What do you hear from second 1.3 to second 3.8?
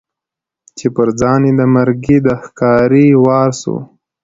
یې د مرګي د ښکاري وار سو